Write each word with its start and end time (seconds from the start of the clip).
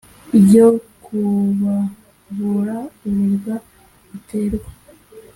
Ryo 0.43 0.67
kubavura 1.03 2.77
urubwa 3.05 3.55
baterwa 4.09 4.69